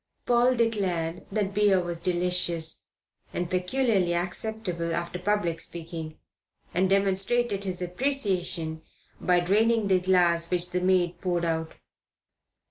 [0.25, 2.79] Paul declared that beer was delicious
[3.35, 6.17] and peculiarly acceptable after public speaking,
[6.73, 8.81] and demonstrated his appreciation
[9.19, 11.75] by draining the glass which the maid poured out.